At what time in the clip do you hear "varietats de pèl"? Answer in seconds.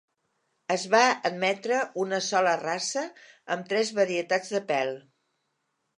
4.03-4.91